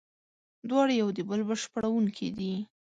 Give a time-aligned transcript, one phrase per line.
[0.69, 2.53] دواړه یو د بل بشپړوونکي دي.